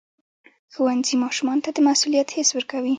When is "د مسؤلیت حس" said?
1.73-2.49